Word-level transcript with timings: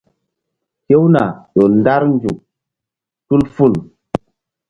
Hewna 0.89 1.23
ƴo 1.55 1.63
ndar 1.77 2.01
nzuk 2.13 2.37
tul 3.27 3.41
ful. 3.55 3.73